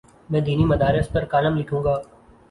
میں 0.29 0.41
دینی 0.41 0.65
مدارس 0.65 1.07
پر 1.13 1.25
کالم 1.25 1.57
لکھوں 1.57 1.83
گا۔ 1.83 1.95